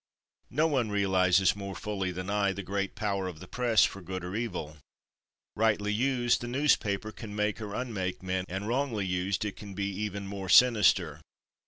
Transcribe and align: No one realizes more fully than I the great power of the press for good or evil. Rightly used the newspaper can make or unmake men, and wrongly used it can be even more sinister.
No 0.49 0.65
one 0.65 0.89
realizes 0.89 1.55
more 1.55 1.75
fully 1.75 2.09
than 2.11 2.27
I 2.27 2.53
the 2.53 2.63
great 2.63 2.95
power 2.95 3.27
of 3.27 3.39
the 3.39 3.47
press 3.47 3.85
for 3.85 4.01
good 4.01 4.23
or 4.23 4.35
evil. 4.35 4.77
Rightly 5.55 5.93
used 5.93 6.41
the 6.41 6.47
newspaper 6.47 7.11
can 7.11 7.35
make 7.35 7.61
or 7.61 7.75
unmake 7.75 8.23
men, 8.23 8.45
and 8.49 8.67
wrongly 8.67 9.05
used 9.05 9.45
it 9.45 9.57
can 9.57 9.75
be 9.75 9.85
even 9.91 10.25
more 10.25 10.49
sinister. 10.49 11.21